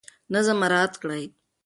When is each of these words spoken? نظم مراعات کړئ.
نظم 0.33 0.55
مراعات 0.61 0.93
کړئ. 1.01 1.23